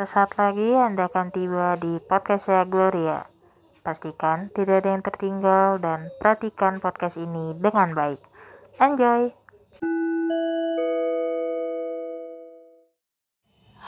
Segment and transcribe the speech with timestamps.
[0.00, 3.28] Sesaat lagi Anda akan tiba di podcast saya Gloria.
[3.84, 8.16] Pastikan tidak ada yang tertinggal dan perhatikan podcast ini dengan baik.
[8.80, 9.28] Enjoy!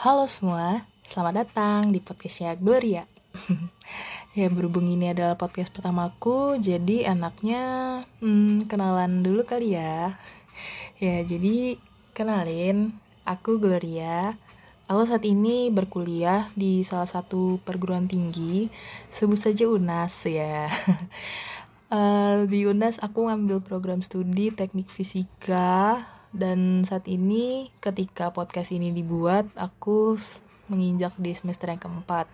[0.05, 3.09] Halo semua, selamat datang di podcastnya Gloria.
[4.37, 7.63] ya berhubung ini adalah podcast pertamaku, jadi enaknya
[8.21, 10.13] hmm, kenalan dulu kali ya.
[11.01, 11.81] ya jadi
[12.13, 12.93] kenalin,
[13.25, 14.37] aku Gloria
[14.83, 18.67] Aku saat ini berkuliah di salah satu perguruan tinggi,
[19.07, 20.67] sebut saja UNAS ya.
[21.87, 26.03] uh, di UNAS aku ngambil program studi teknik fisika
[26.35, 30.19] dan saat ini ketika podcast ini dibuat aku
[30.67, 32.27] menginjak di semester yang keempat.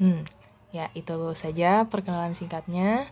[0.00, 0.24] Hmm,
[0.72, 3.04] ya itu saja perkenalan singkatnya.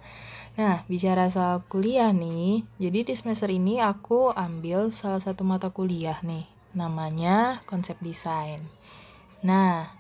[0.57, 6.17] Nah, bicara soal kuliah nih, jadi di semester ini aku ambil salah satu mata kuliah
[6.25, 8.63] nih namanya konsep desain.
[9.41, 9.95] Nah,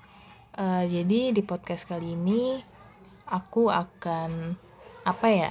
[0.59, 2.59] uh, jadi di podcast kali ini
[3.31, 4.59] aku akan
[5.07, 5.51] apa ya?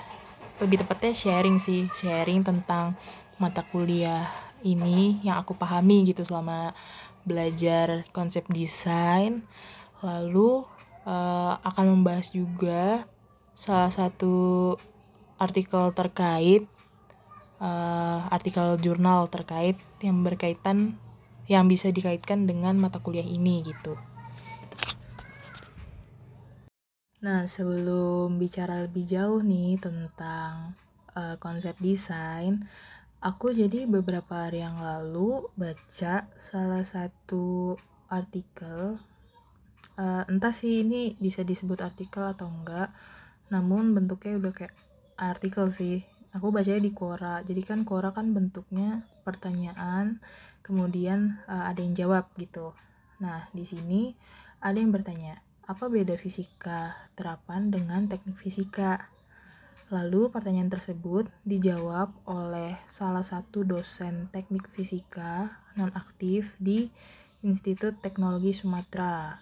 [0.61, 2.93] Lebih tepatnya sharing sih, sharing tentang
[3.41, 4.29] mata kuliah
[4.63, 6.71] ini yang aku pahami gitu selama
[7.23, 9.43] belajar konsep desain.
[10.03, 10.67] Lalu
[11.07, 13.07] uh, akan membahas juga
[13.55, 14.75] salah satu
[15.39, 16.67] artikel terkait
[17.63, 20.99] uh, artikel jurnal terkait yang berkaitan
[21.47, 23.99] yang bisa dikaitkan dengan mata kuliah ini gitu.
[27.23, 30.75] Nah, sebelum bicara lebih jauh nih tentang
[31.15, 32.67] uh, konsep desain,
[33.23, 37.79] aku jadi beberapa hari yang lalu baca salah satu
[38.11, 38.99] artikel
[39.97, 42.89] uh, entah sih ini bisa disebut artikel atau enggak,
[43.53, 44.75] namun bentuknya udah kayak
[45.17, 46.05] artikel sih.
[46.33, 47.45] Aku bacanya di Quora.
[47.45, 50.19] Jadi kan Quora kan bentuknya pertanyaan
[50.63, 52.75] kemudian uh, ada yang jawab gitu.
[53.19, 54.15] Nah, di sini
[54.63, 59.11] ada yang bertanya, apa beda fisika terapan dengan teknik fisika?
[59.91, 66.89] Lalu pertanyaan tersebut dijawab oleh salah satu dosen teknik fisika nonaktif di
[67.43, 69.37] Institut Teknologi Sumatera.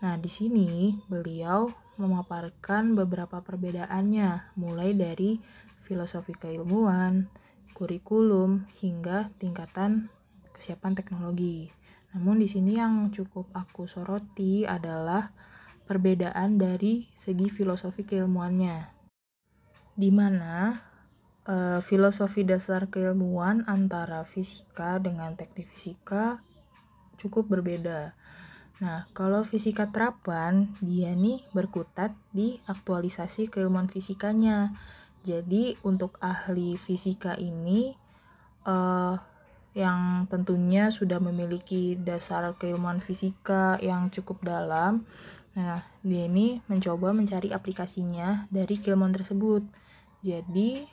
[0.00, 5.38] Nah, di sini beliau memaparkan beberapa perbedaannya, mulai dari
[5.82, 7.26] filosofi keilmuan,
[7.74, 10.08] kurikulum, hingga tingkatan
[10.54, 11.74] kesiapan teknologi.
[12.14, 15.34] Namun di sini yang cukup aku soroti adalah
[15.84, 18.94] perbedaan dari segi filosofi keilmuannya.
[19.98, 20.78] Di mana
[21.42, 26.40] e, filosofi dasar keilmuan antara fisika dengan teknik fisika
[27.18, 28.14] cukup berbeda.
[28.82, 34.74] Nah, kalau fisika terapan, dia nih berkutat di aktualisasi keilmuan fisikanya.
[35.24, 37.96] Jadi, untuk ahli fisika ini,
[38.68, 39.16] uh,
[39.72, 45.08] yang tentunya sudah memiliki dasar keilmuan fisika yang cukup dalam.
[45.56, 49.64] Nah, dia ini mencoba mencari aplikasinya dari keilmuan tersebut.
[50.20, 50.84] Jadi,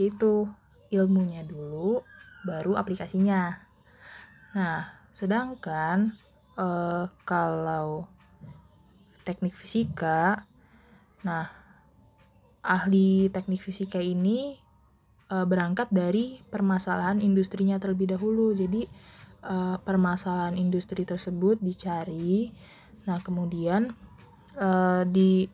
[0.00, 0.48] itu
[0.88, 2.00] ilmunya dulu,
[2.48, 3.52] baru aplikasinya.
[4.56, 6.16] Nah, sedangkan
[6.56, 8.08] eh, kalau
[9.28, 10.48] teknik fisika,
[11.20, 11.57] nah,
[12.62, 14.58] ahli teknik fisika ini
[15.30, 18.54] uh, berangkat dari permasalahan industrinya terlebih dahulu.
[18.56, 18.86] Jadi
[19.46, 22.52] uh, permasalahan industri tersebut dicari,
[23.06, 23.94] nah kemudian
[24.58, 25.46] uh, dicari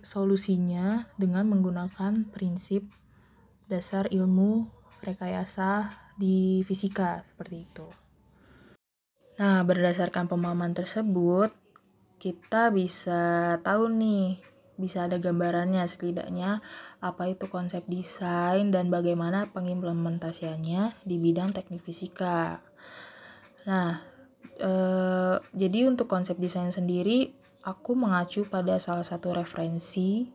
[0.00, 2.86] solusinya dengan menggunakan prinsip
[3.70, 4.66] dasar ilmu
[5.00, 7.88] rekayasa di fisika seperti itu.
[9.40, 11.48] Nah, berdasarkan pemahaman tersebut,
[12.20, 14.36] kita bisa tahu nih
[14.76, 16.64] bisa ada gambarannya setidaknya
[17.00, 22.64] apa itu konsep desain dan bagaimana pengimplementasiannya di bidang teknik fisika.
[23.68, 24.00] Nah,
[24.56, 30.28] eh, jadi untuk konsep desain sendiri aku mengacu pada salah satu referensi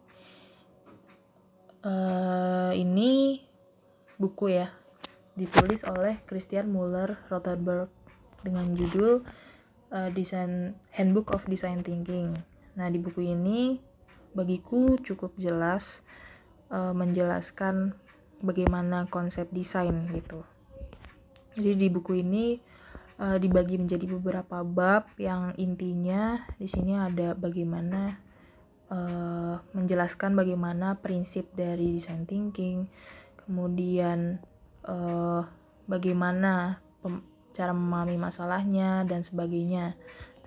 [1.85, 3.41] eh, ini
[4.17, 4.69] buku ya
[5.35, 7.91] ditulis oleh Christian Muller Rothenberg
[8.45, 9.25] dengan judul
[9.91, 12.37] uh, Design Handbook of Design Thinking.
[12.75, 13.77] Nah, di buku ini
[14.35, 16.03] bagiku cukup jelas
[16.69, 17.95] uh, menjelaskan
[18.43, 20.43] bagaimana konsep desain gitu.
[21.55, 22.59] Jadi di buku ini
[23.19, 28.19] uh, dibagi menjadi beberapa bab yang intinya di sini ada bagaimana
[28.91, 32.91] uh, menjelaskan bagaimana prinsip dari design thinking,
[33.47, 34.43] kemudian
[34.83, 35.47] uh,
[35.87, 36.83] bagaimana
[37.55, 39.95] cara memahami masalahnya dan sebagainya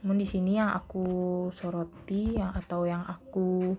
[0.03, 3.75] namun di sini yang aku soroti yang atau yang aku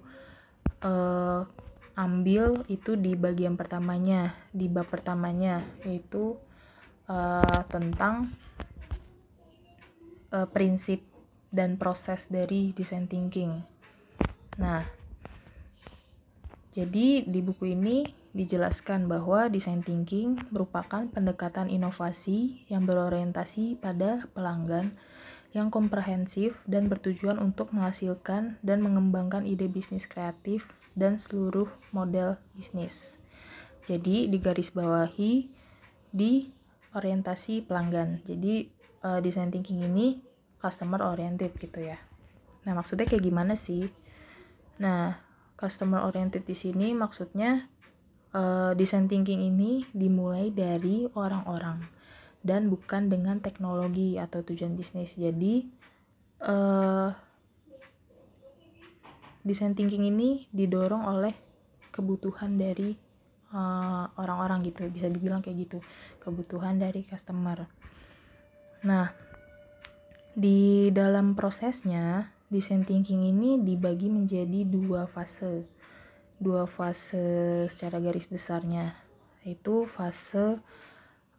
[0.84, 1.48] uh,
[1.96, 6.36] ambil itu di bagian pertamanya di bab pertamanya yaitu
[7.08, 8.32] uh, tentang
[10.36, 11.04] uh, prinsip
[11.50, 13.58] dan proses dari design thinking.
[14.62, 14.86] Nah,
[16.76, 18.06] jadi di buku ini
[18.40, 24.96] dijelaskan bahwa design thinking merupakan pendekatan inovasi yang berorientasi pada pelanggan
[25.52, 33.20] yang komprehensif dan bertujuan untuk menghasilkan dan mengembangkan ide bisnis kreatif dan seluruh model bisnis.
[33.84, 35.52] Jadi digaris bawahi
[36.14, 36.48] di
[36.96, 38.24] orientasi pelanggan.
[38.24, 38.70] Jadi
[39.04, 40.22] uh, design thinking ini
[40.62, 42.00] customer oriented gitu ya.
[42.64, 43.90] Nah, maksudnya kayak gimana sih?
[44.80, 45.18] Nah,
[45.58, 47.68] customer oriented di sini maksudnya
[48.34, 51.82] uh, design thinking ini dimulai dari orang-orang
[52.40, 55.16] dan bukan dengan teknologi atau tujuan bisnis.
[55.16, 55.68] Jadi
[56.46, 57.12] uh,
[59.44, 61.36] design thinking ini didorong oleh
[61.92, 62.96] kebutuhan dari
[64.14, 65.78] orang-orang uh, gitu, bisa dibilang kayak gitu,
[66.22, 67.66] kebutuhan dari customer.
[68.86, 69.10] Nah,
[70.38, 75.66] di dalam prosesnya, design thinking ini dibagi menjadi dua fase.
[76.40, 78.96] Dua fase secara garis besarnya,
[79.44, 80.58] yaitu fase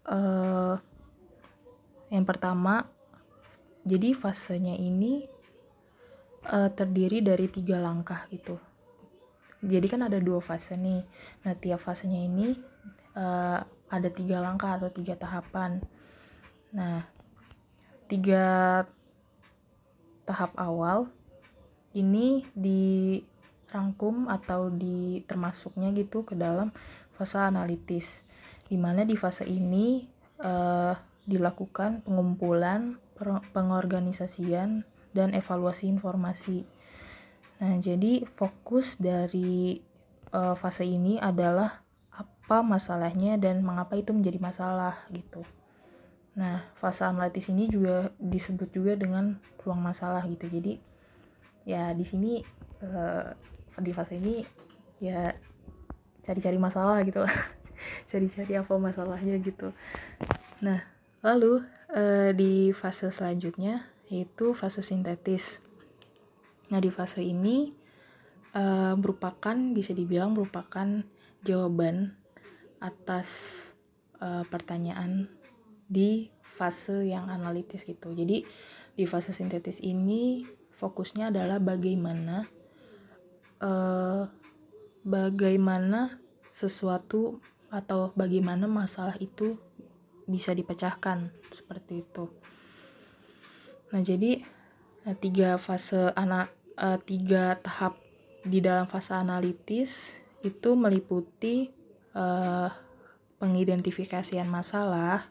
[0.04, 0.76] uh,
[2.12, 2.84] yang pertama.
[3.80, 5.24] Jadi fasenya ini
[6.52, 8.60] uh, terdiri dari tiga langkah gitu.
[9.64, 11.00] Jadi kan ada dua fase nih.
[11.48, 12.60] Nah tiap fasenya ini
[13.16, 15.80] uh, ada tiga langkah atau tiga tahapan.
[16.76, 17.08] Nah
[18.04, 18.44] tiga
[20.28, 21.08] tahap awal
[21.96, 22.44] ini
[23.70, 26.74] dirangkum atau di termasuknya gitu ke dalam
[27.14, 28.26] fase analitis.
[28.66, 30.02] Di mana di fase ini
[30.42, 32.98] uh, dilakukan pengumpulan
[33.54, 34.82] pengorganisasian
[35.14, 36.66] dan evaluasi informasi.
[37.62, 39.78] Nah jadi fokus dari
[40.34, 45.46] uh, fase ini adalah apa masalahnya dan mengapa itu menjadi masalah gitu.
[46.34, 50.46] Nah, fase analitis ini juga disebut juga dengan ruang masalah gitu.
[50.46, 50.78] Jadi
[51.68, 52.42] ya di sini
[52.80, 53.34] uh,
[53.80, 54.44] di fase ini
[55.00, 55.32] ya
[56.24, 57.32] cari-cari masalah gitu lah.
[58.10, 59.72] Cari-cari apa masalahnya gitu.
[60.60, 60.84] Nah,
[61.24, 61.64] lalu
[61.96, 65.64] uh, di fase selanjutnya yaitu fase sintetis.
[66.68, 67.72] Nah, di fase ini
[68.54, 71.02] uh, merupakan bisa dibilang merupakan
[71.40, 72.14] jawaban
[72.80, 73.28] atas
[74.20, 75.32] uh, pertanyaan
[75.88, 78.12] di fase yang analitis gitu.
[78.12, 78.44] Jadi
[78.94, 80.44] di fase sintetis ini
[80.76, 82.44] fokusnya adalah bagaimana
[83.60, 84.26] uh,
[85.04, 86.20] bagaimana
[86.50, 87.38] sesuatu
[87.70, 89.54] atau bagaimana masalah itu
[90.26, 92.26] bisa dipecahkan seperti itu.
[93.94, 94.42] Nah jadi
[95.06, 97.96] nah, tiga fase anak uh, tiga tahap
[98.42, 101.68] di dalam fase analitis itu meliputi
[102.16, 102.72] uh,
[103.40, 105.24] pengidentifikasian masalah,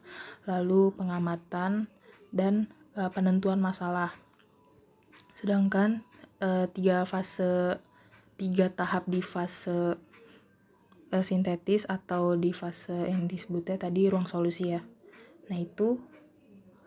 [0.49, 1.85] lalu pengamatan
[2.33, 2.65] dan
[3.13, 4.17] penentuan masalah.
[5.37, 6.01] Sedangkan
[6.73, 7.77] tiga fase
[8.39, 9.99] tiga tahap di fase
[11.11, 14.81] e, sintetis atau di fase yang disebutnya tadi ruang solusi ya.
[15.51, 15.99] Nah, itu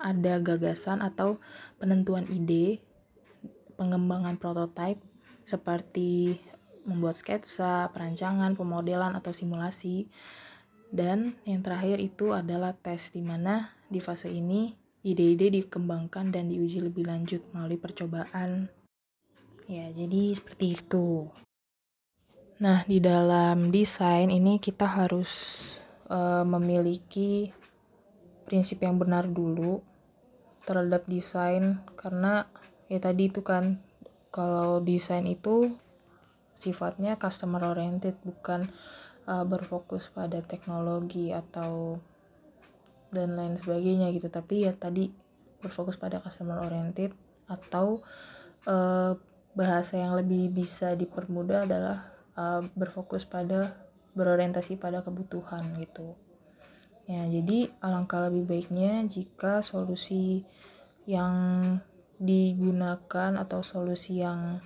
[0.01, 1.37] ada gagasan atau
[1.77, 2.81] penentuan ide,
[3.77, 5.05] pengembangan prototipe
[5.45, 6.41] seperti
[6.89, 10.11] membuat sketsa, perancangan, pemodelan atau simulasi
[10.93, 16.85] dan yang terakhir itu adalah tes di mana di fase ini ide-ide dikembangkan dan diuji
[16.85, 18.82] lebih lanjut melalui percobaan.
[19.71, 21.31] Ya, jadi seperti itu.
[22.63, 25.31] Nah, di dalam desain ini kita harus
[26.11, 27.51] uh, memiliki
[28.47, 29.83] prinsip yang benar dulu
[30.63, 32.47] terhadap desain karena
[32.87, 33.83] ya tadi itu kan
[34.31, 35.75] kalau desain itu
[36.55, 38.71] sifatnya customer oriented bukan
[39.27, 41.99] uh, berfokus pada teknologi atau
[43.11, 45.11] dan lain sebagainya gitu tapi ya tadi
[45.59, 47.11] berfokus pada customer oriented
[47.51, 48.01] atau
[48.71, 49.19] uh,
[49.53, 51.99] bahasa yang lebih bisa dipermudah adalah
[52.37, 53.77] uh, berfokus pada
[54.13, 56.17] berorientasi pada kebutuhan gitu.
[57.09, 60.47] Ya jadi alangkah lebih baiknya jika solusi
[61.05, 61.35] yang
[62.23, 64.63] digunakan atau solusi yang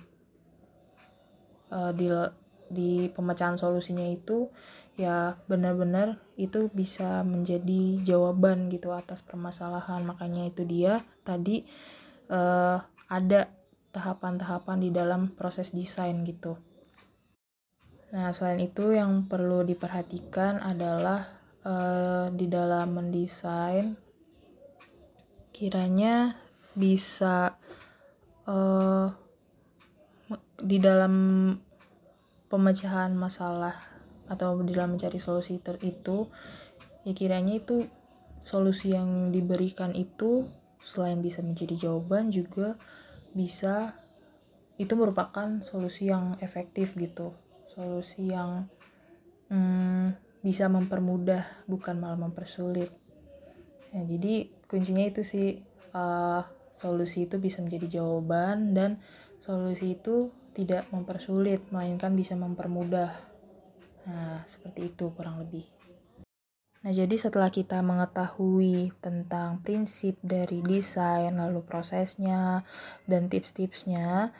[1.73, 2.07] uh, di
[2.67, 4.51] di pemecahan solusinya itu
[4.99, 10.03] ya benar-benar itu bisa menjadi jawaban gitu atas permasalahan.
[10.03, 11.65] Makanya itu dia tadi
[12.29, 12.77] uh,
[13.07, 13.56] ada
[13.97, 16.61] tahapan-tahapan di dalam proses desain gitu.
[18.13, 21.27] Nah selain itu yang perlu diperhatikan adalah
[21.65, 23.97] uh, di dalam mendesain
[25.51, 26.37] kiranya
[26.77, 27.57] bisa
[28.45, 29.09] uh,
[30.61, 31.13] di dalam
[32.47, 33.75] pemecahan masalah
[34.29, 36.29] atau dalam mencari solusi ter itu
[37.03, 37.87] ya kiranya itu
[38.39, 40.47] solusi yang diberikan itu
[40.79, 42.79] selain bisa menjadi jawaban juga
[43.37, 43.93] bisa
[44.81, 47.37] itu merupakan solusi yang efektif gitu.
[47.69, 48.65] Solusi yang
[49.53, 52.89] hmm, bisa mempermudah bukan malah mempersulit.
[53.93, 55.61] Ya, jadi kuncinya itu sih
[55.93, 56.41] uh,
[56.73, 58.97] solusi itu bisa menjadi jawaban dan
[59.37, 63.13] solusi itu tidak mempersulit melainkan bisa mempermudah.
[64.09, 65.76] Nah seperti itu kurang lebih
[66.87, 72.63] Nah, jadi setelah kita mengetahui tentang prinsip dari desain, lalu prosesnya,
[73.03, 74.31] dan tips-tipsnya,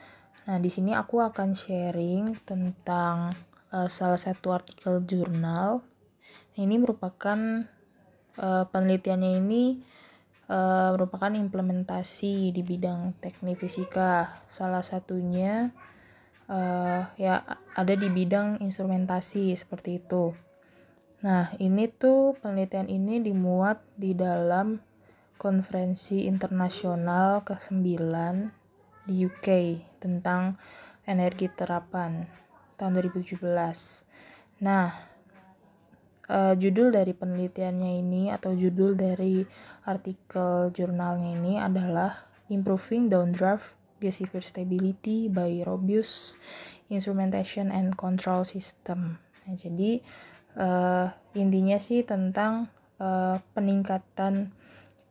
[0.47, 3.35] nah di sini aku akan sharing tentang
[3.75, 5.83] uh, salah satu artikel jurnal.
[6.55, 7.67] Ini merupakan
[8.39, 9.83] uh, penelitiannya ini
[10.47, 14.39] uh, merupakan implementasi di bidang teknik fisika.
[14.47, 15.75] Salah satunya
[16.47, 17.43] uh, ya
[17.75, 20.46] ada di bidang instrumentasi seperti itu.
[21.17, 24.77] Nah, ini tuh penelitian ini dimuat di dalam
[25.41, 27.81] konferensi internasional ke-9
[29.09, 29.47] di UK
[29.97, 30.61] tentang
[31.09, 32.29] energi terapan
[32.77, 33.41] tahun 2017.
[34.61, 34.93] Nah,
[36.29, 39.41] uh, judul dari penelitiannya ini atau judul dari
[39.89, 46.37] artikel jurnalnya ini adalah Improving Downdraft Gasifier Stability by Robust
[46.93, 49.17] Instrumentation and Control System.
[49.47, 50.03] Nah, jadi
[50.57, 54.51] uh, intinya sih tentang uh, peningkatan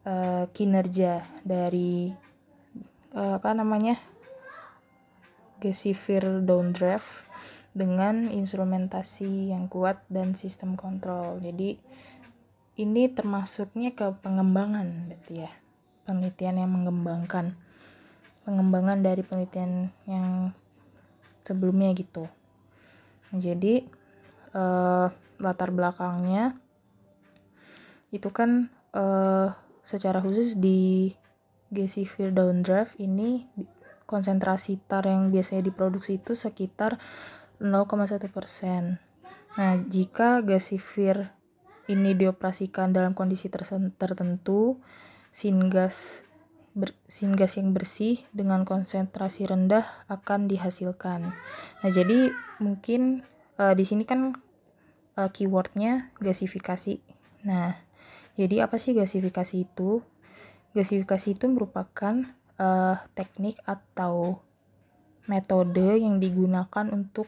[0.02, 2.10] uh, kinerja dari
[3.14, 3.96] uh, apa namanya
[5.62, 7.24] gasifier downdraft
[7.76, 11.40] dengan instrumentasi yang kuat dan sistem kontrol.
[11.40, 11.76] Jadi
[12.76, 15.52] ini termasuknya ke pengembangan berarti ya.
[16.06, 17.58] Penelitian yang mengembangkan
[18.46, 20.54] pengembangan dari penelitian yang
[21.42, 22.30] sebelumnya gitu.
[23.34, 23.82] Jadi
[24.54, 26.56] uh, latar belakangnya
[28.14, 29.52] itu kan uh,
[29.82, 31.12] secara khusus di
[31.70, 33.46] gasifier downdraft ini
[34.06, 36.96] konsentrasi tar yang biasanya diproduksi itu sekitar
[37.58, 39.02] 0,1 persen.
[39.58, 41.34] Nah, jika gasifier
[41.90, 44.78] ini dioperasikan dalam kondisi tertentu,
[45.34, 46.22] singas
[46.76, 51.32] ber, singas yang bersih dengan konsentrasi rendah akan dihasilkan.
[51.82, 52.30] Nah, jadi
[52.62, 53.24] mungkin
[53.58, 54.36] uh, di sini kan
[55.16, 57.00] uh, keywordnya gasifikasi.
[57.42, 57.74] Nah,
[58.36, 60.04] jadi apa sih gasifikasi itu?
[60.76, 62.14] Gasifikasi itu merupakan
[62.60, 64.44] uh, teknik atau
[65.26, 67.26] metode yang digunakan untuk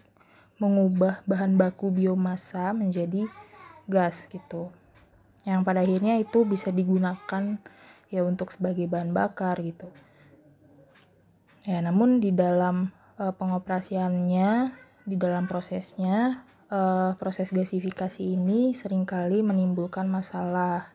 [0.60, 3.26] mengubah bahan baku biomasa menjadi
[3.88, 4.68] gas gitu.
[5.48, 7.56] Yang pada akhirnya itu bisa digunakan
[8.12, 9.88] ya untuk sebagai bahan bakar gitu.
[11.64, 14.72] Ya, namun di dalam uh, pengoperasiannya,
[15.08, 20.92] di dalam prosesnya uh, proses gasifikasi ini sering kali menimbulkan masalah.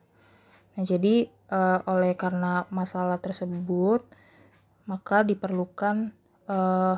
[0.74, 4.06] Nah, jadi uh, oleh karena masalah tersebut,
[4.90, 6.12] maka diperlukan
[6.50, 6.98] uh,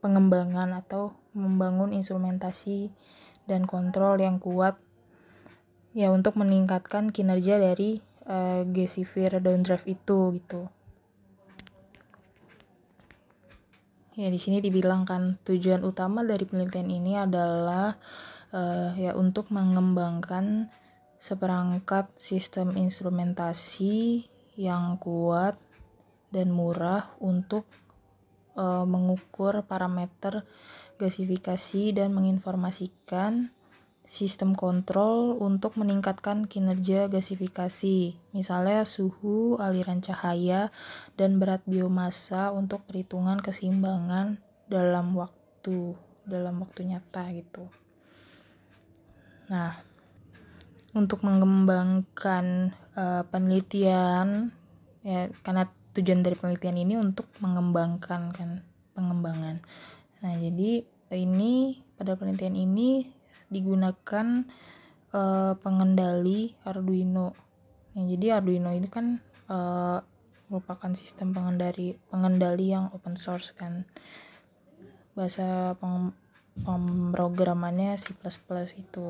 [0.00, 2.90] pengembangan atau membangun instrumentasi
[3.46, 4.78] dan kontrol yang kuat
[5.90, 7.98] ya untuk meningkatkan kinerja dari
[8.30, 10.70] uh, gasifier downdraft itu gitu.
[14.18, 17.94] Ya, di sini dibilang kan tujuan utama dari penelitian ini adalah
[18.50, 20.66] uh, ya untuk mengembangkan
[21.22, 24.26] seperangkat sistem instrumentasi
[24.58, 25.54] yang kuat
[26.34, 27.70] dan murah untuk
[28.58, 30.42] uh, mengukur parameter
[30.98, 33.54] gasifikasi dan menginformasikan
[34.10, 40.74] sistem kontrol untuk meningkatkan kinerja gasifikasi, misalnya suhu, aliran cahaya,
[41.14, 45.94] dan berat biomasa untuk perhitungan keseimbangan dalam waktu
[46.26, 47.70] dalam waktu nyata gitu.
[49.46, 49.78] Nah,
[50.90, 54.50] untuk mengembangkan uh, penelitian
[55.06, 58.66] ya karena tujuan dari penelitian ini untuk mengembangkan kan
[58.98, 59.62] pengembangan.
[60.18, 60.82] Nah, jadi
[61.14, 63.19] ini pada penelitian ini
[63.50, 64.46] digunakan
[65.12, 67.34] uh, pengendali Arduino.
[67.98, 69.18] Nah, jadi Arduino ini kan
[69.50, 69.98] uh,
[70.50, 73.86] merupakan sistem pengendali pengendali yang open source kan.
[75.18, 76.14] Bahasa peng,
[76.62, 78.14] pemrogramannya C++
[78.78, 79.06] itu.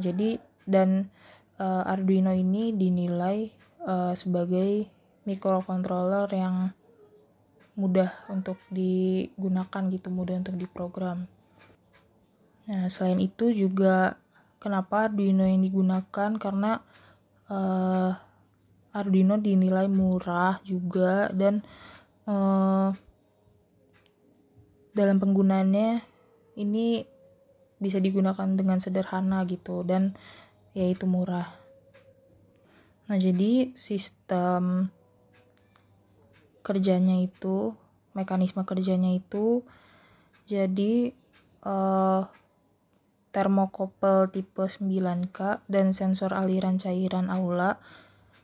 [0.00, 1.12] Jadi dan
[1.60, 3.52] uh, Arduino ini dinilai
[3.84, 4.88] uh, sebagai
[5.28, 6.72] microcontroller yang
[7.76, 11.28] mudah untuk digunakan gitu, mudah untuk diprogram.
[12.66, 14.18] Nah, selain itu juga
[14.58, 16.82] kenapa Arduino yang digunakan karena
[17.46, 18.10] uh,
[18.90, 21.62] Arduino dinilai murah juga dan
[22.26, 22.90] uh,
[24.96, 26.02] dalam penggunaannya
[26.58, 27.04] ini
[27.76, 30.16] bisa digunakan dengan sederhana gitu dan
[30.72, 31.52] yaitu murah.
[33.06, 34.90] Nah, jadi sistem
[36.66, 37.76] kerjanya itu
[38.16, 39.62] mekanisme kerjanya itu
[40.50, 41.14] jadi
[41.62, 42.26] uh,
[43.36, 47.76] termokopel tipe 9K dan sensor aliran cairan aula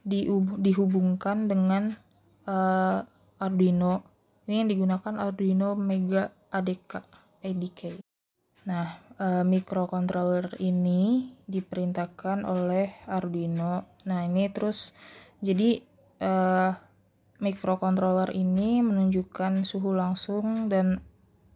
[0.04, 1.96] dihubungkan dengan
[2.44, 3.00] uh,
[3.40, 4.04] Arduino.
[4.44, 7.00] Ini yang digunakan Arduino Mega ADK
[7.40, 8.04] ADK.
[8.68, 13.88] Nah, uh, microcontroller ini diperintahkan oleh Arduino.
[14.04, 14.92] Nah, ini terus
[15.40, 15.80] jadi
[16.20, 16.76] uh,
[17.40, 21.00] microcontroller ini menunjukkan suhu langsung dan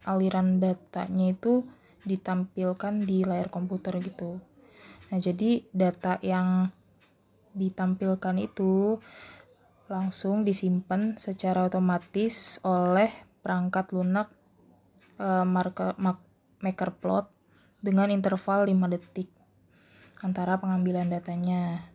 [0.09, 1.67] aliran datanya itu
[2.03, 4.37] ditampilkan di layar komputer gitu.
[5.07, 6.69] Nah, jadi data yang
[7.57, 9.01] ditampilkan itu
[9.87, 14.27] langsung disimpan secara otomatis oleh perangkat lunak
[15.17, 16.19] uh, marker, mak,
[16.59, 17.31] maker plot
[17.79, 19.31] dengan interval 5 detik
[20.19, 21.87] antara pengambilan datanya.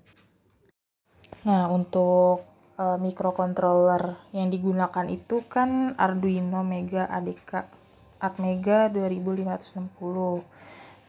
[1.42, 2.47] Nah, untuk
[2.78, 7.81] uh, microcontroller yang digunakan itu kan Arduino Mega ADK
[8.23, 10.47] Atmega 2560.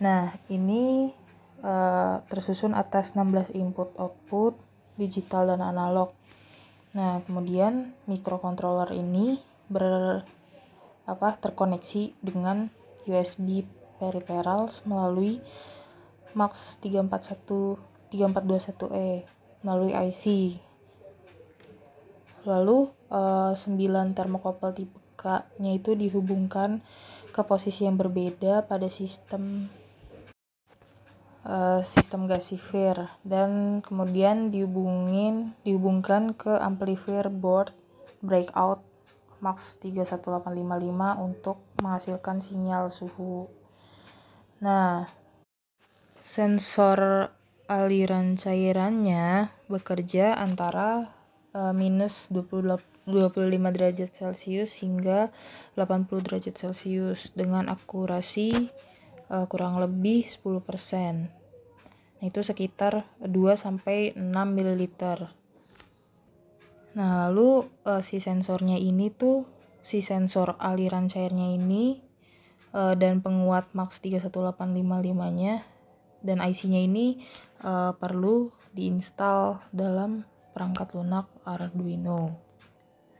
[0.02, 1.14] Nah, ini
[1.62, 4.58] uh, tersusun atas 16 input output
[4.98, 6.18] digital dan analog.
[6.98, 9.38] Nah, kemudian microcontroller ini
[9.70, 10.26] ber
[11.06, 12.74] apa terkoneksi dengan
[13.06, 13.68] USB
[14.02, 15.38] peripherals melalui
[16.34, 19.26] MAX 341 3421E
[19.66, 20.58] melalui IC.
[22.46, 25.03] Lalu uh, 9 termokopel tipe
[25.62, 26.84] nya itu dihubungkan
[27.34, 29.70] ke posisi yang berbeda pada sistem
[31.48, 37.72] uh, sistem gasifier dan kemudian dihubungin dihubungkan ke amplifier board
[38.24, 38.82] breakout
[39.44, 43.52] max 31855 untuk menghasilkan sinyal suhu.
[44.64, 45.12] Nah,
[46.24, 47.28] sensor
[47.68, 51.12] aliran cairannya bekerja antara
[51.54, 55.28] uh, minus 28 25 derajat Celcius hingga
[55.76, 58.72] 80 derajat Celcius dengan akurasi
[59.28, 60.64] uh, kurang lebih 10%.
[62.24, 63.28] Nah, itu sekitar 2
[63.60, 64.82] sampai 6 ml.
[66.96, 69.44] Nah, lalu uh, si sensornya ini tuh
[69.84, 72.00] si sensor aliran cairnya ini
[72.72, 75.56] uh, dan penguat max 31855-nya
[76.24, 77.20] dan IC-nya ini
[77.68, 82.38] uh, perlu diinstal dalam perangkat lunak Arduino.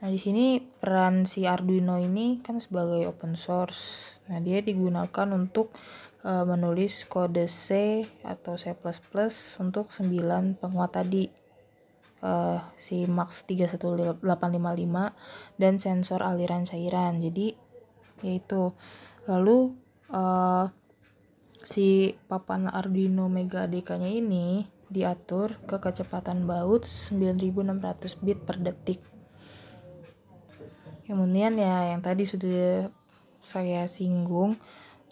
[0.00, 4.14] Nah, di sini peran si Arduino ini kan sebagai open source.
[4.30, 5.74] Nah, dia digunakan untuk
[6.22, 8.72] uh, menulis kode C atau C++
[9.60, 11.26] untuk 9 penguat tadi.
[12.24, 14.24] Uh, si Max 31855
[15.60, 17.20] dan sensor aliran cairan.
[17.20, 17.52] Jadi
[18.24, 18.72] yaitu
[19.28, 19.76] lalu
[20.08, 20.72] uh,
[21.64, 29.02] si papan Arduino Mega ADK-nya ini diatur ke kecepatan baut 9600 bit per detik
[31.10, 32.88] kemudian ya yang tadi sudah
[33.42, 34.56] saya singgung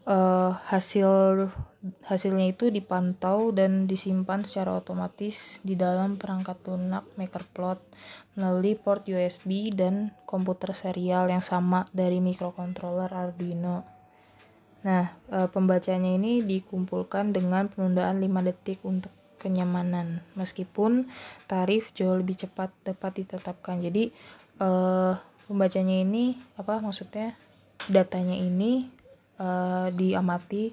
[0.07, 1.51] uh, hasil
[2.07, 7.83] hasilnya itu dipantau dan disimpan secara otomatis di dalam perangkat lunak MakerPlot
[8.39, 13.83] melalui port USB dan komputer serial yang sama dari microcontroller Arduino.
[14.87, 19.11] Nah, e, pembacanya ini dikumpulkan dengan penundaan 5 detik untuk
[19.43, 21.11] kenyamanan, meskipun
[21.51, 23.83] tarif jauh lebih cepat dapat ditetapkan.
[23.83, 24.15] Jadi,
[24.63, 25.15] eh,
[25.51, 27.35] pembacanya ini apa maksudnya
[27.91, 28.89] datanya ini
[29.43, 30.73] uh, diamati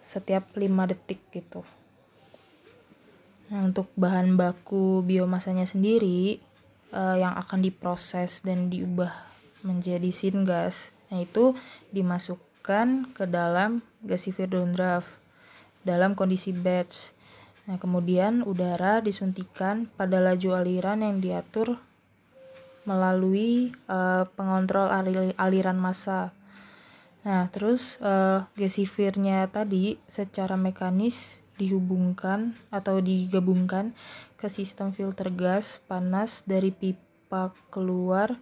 [0.00, 1.62] setiap 5 detik gitu.
[3.48, 6.40] Nah, untuk bahan baku biomasanya sendiri
[6.92, 9.12] uh, yang akan diproses dan diubah
[9.64, 11.56] menjadi syngas, nah itu
[11.92, 15.08] dimasukkan ke dalam gasifier downdraft
[15.84, 17.16] dalam kondisi batch.
[17.68, 21.76] Nah, kemudian udara disuntikan pada laju aliran yang diatur
[22.88, 24.88] melalui uh, pengontrol
[25.36, 26.32] aliran massa.
[27.28, 33.92] Nah, terus uh, gasifiernya tadi secara mekanis dihubungkan atau digabungkan
[34.40, 38.40] ke sistem filter gas panas dari pipa keluar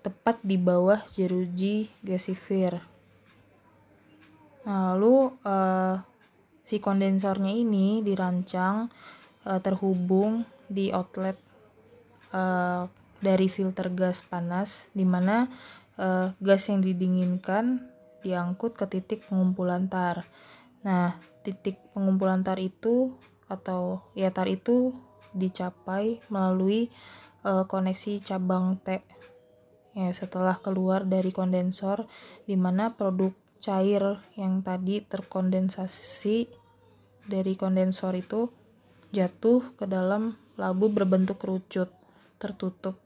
[0.00, 2.80] tepat di bawah jeruji gasifier.
[4.64, 6.00] Nah, lalu uh,
[6.70, 8.94] si kondensornya ini dirancang
[9.42, 11.34] uh, terhubung di outlet
[12.30, 12.86] uh,
[13.18, 15.50] dari filter gas panas di mana
[15.98, 17.90] uh, gas yang didinginkan
[18.22, 20.30] diangkut ke titik pengumpulan tar.
[20.86, 23.18] Nah, titik pengumpulan tar itu
[23.50, 24.94] atau ya tar itu
[25.34, 26.86] dicapai melalui
[27.42, 29.02] uh, koneksi cabang T.
[29.90, 32.06] Ya, setelah keluar dari kondensor
[32.46, 36.59] di mana produk cair yang tadi terkondensasi
[37.26, 38.48] dari kondensor itu
[39.10, 41.90] jatuh ke dalam labu berbentuk kerucut
[42.40, 42.96] tertutup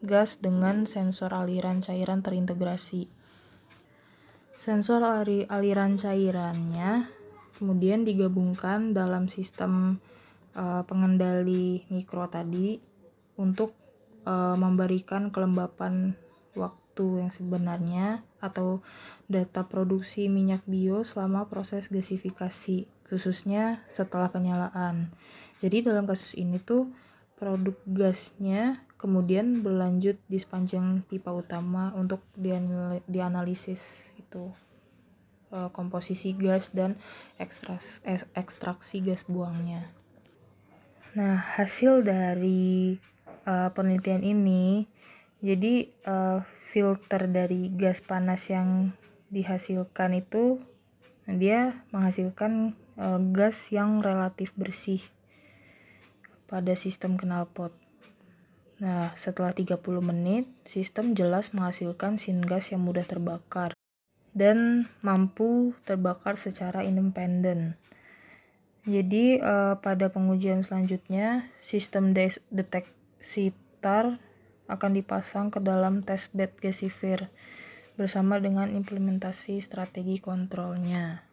[0.00, 3.10] gas dengan sensor aliran cairan terintegrasi.
[4.54, 5.02] Sensor
[5.50, 7.06] aliran cairannya
[7.58, 9.98] kemudian digabungkan dalam sistem
[10.54, 12.78] uh, pengendali mikro tadi
[13.38, 13.74] untuk
[14.26, 16.14] uh, memberikan kelembapan
[16.54, 18.82] waktu yang sebenarnya atau
[19.30, 25.14] data produksi minyak bio selama proses gasifikasi khususnya setelah penyalaan.
[25.62, 26.90] Jadi dalam kasus ini tuh
[27.38, 32.20] produk gasnya kemudian berlanjut di sepanjang pipa utama untuk
[33.06, 34.50] dianalisis itu
[35.54, 36.98] uh, komposisi gas dan
[37.38, 38.02] ekstras,
[38.34, 39.88] ekstraksi gas buangnya.
[41.14, 42.98] Nah, hasil dari
[43.46, 44.84] uh, penelitian ini
[45.38, 48.92] jadi uh, filter dari gas panas yang
[49.32, 50.60] dihasilkan itu
[51.24, 55.00] dia menghasilkan uh, gas yang relatif bersih
[56.48, 57.72] pada sistem knalpot.
[58.80, 63.76] Nah, setelah 30 menit, sistem jelas menghasilkan singas yang mudah terbakar
[64.32, 67.76] dan mampu terbakar secara independen.
[68.88, 72.16] Jadi, uh, pada pengujian selanjutnya, sistem
[72.48, 73.52] deteksi
[73.84, 74.16] tar
[74.68, 77.32] akan dipasang ke dalam testbed gasifier
[77.98, 81.26] bersama dengan implementasi strategi kontrolnya.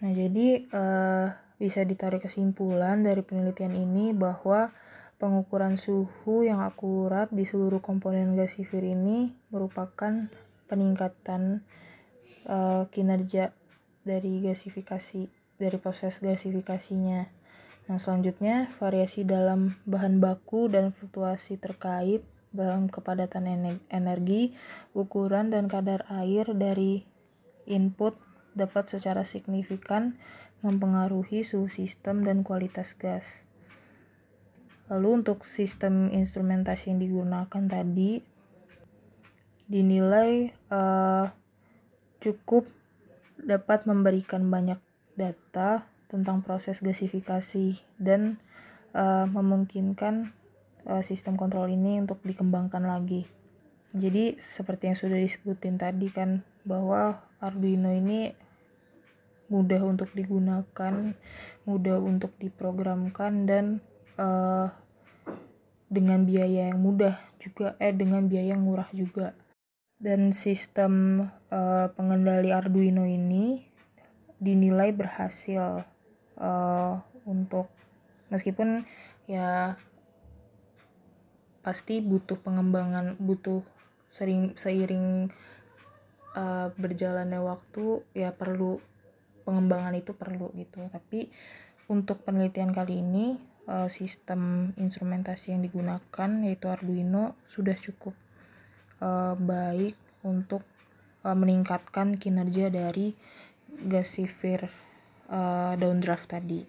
[0.00, 1.28] Nah, jadi uh,
[1.60, 4.72] bisa ditarik kesimpulan dari penelitian ini bahwa
[5.14, 10.26] Pengukuran suhu yang akurat di seluruh komponen gasifier ini merupakan
[10.66, 11.62] peningkatan
[12.50, 13.54] uh, kinerja
[14.02, 17.30] dari gasifikasi dari proses gasifikasinya.
[17.86, 23.50] Nah, selanjutnya variasi dalam bahan baku dan fluktuasi terkait dalam kepadatan
[23.90, 24.54] energi,
[24.94, 27.02] ukuran dan kadar air dari
[27.66, 28.14] input
[28.54, 30.14] dapat secara signifikan
[30.62, 33.44] mempengaruhi suhu sistem dan kualitas gas.
[34.88, 38.22] Lalu untuk sistem instrumentasi yang digunakan tadi
[39.66, 41.26] dinilai uh,
[42.20, 42.68] cukup
[43.40, 44.78] dapat memberikan banyak
[45.16, 48.38] data tentang proses gasifikasi dan
[48.92, 50.36] uh, memungkinkan
[51.00, 53.24] sistem kontrol ini untuk dikembangkan lagi.
[53.94, 58.34] Jadi seperti yang sudah disebutin tadi kan bahwa Arduino ini
[59.48, 61.14] mudah untuk digunakan,
[61.68, 63.64] mudah untuk diprogramkan dan
[64.18, 64.72] uh,
[65.86, 69.36] dengan biaya yang mudah juga eh dengan biaya yang murah juga
[70.00, 73.62] dan sistem uh, pengendali Arduino ini
[74.42, 75.86] dinilai berhasil
[76.36, 76.94] uh,
[77.24, 77.70] untuk
[78.28, 78.82] meskipun
[79.30, 79.78] ya
[81.64, 83.64] pasti butuh pengembangan butuh
[84.12, 85.32] sering seiring
[86.36, 88.78] uh, berjalannya waktu ya perlu
[89.48, 91.32] pengembangan itu perlu gitu tapi
[91.88, 93.36] untuk penelitian kali ini
[93.68, 98.14] uh, sistem instrumentasi yang digunakan yaitu Arduino sudah cukup
[99.00, 100.64] uh, baik untuk
[101.24, 103.12] uh, meningkatkan kinerja dari
[103.84, 104.68] gasifier
[105.28, 106.64] uh, downdraft tadi.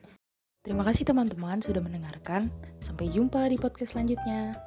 [0.65, 2.49] Terima kasih teman-teman sudah mendengarkan.
[2.81, 4.57] Sampai jumpa di podcast selanjutnya.